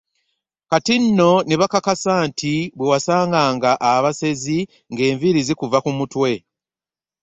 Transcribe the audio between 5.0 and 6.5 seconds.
enviiri zikuva ku mutwe!